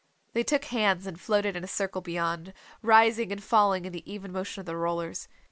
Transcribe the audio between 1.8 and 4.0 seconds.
beyond, rising and falling in